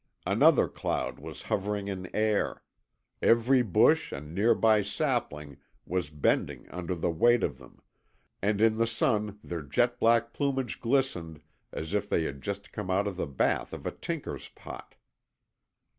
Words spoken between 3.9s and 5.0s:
and near by